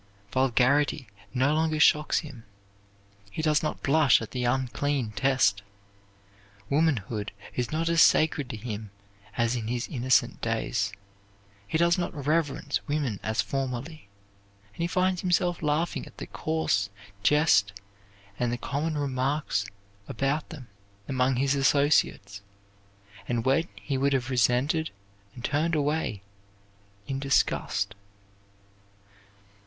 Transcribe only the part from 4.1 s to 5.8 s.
at the unclean test.